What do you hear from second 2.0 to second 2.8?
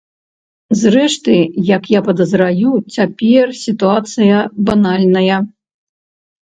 падазраю,